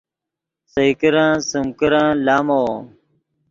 [0.71, 2.63] سئے کرن سیم کرن لامو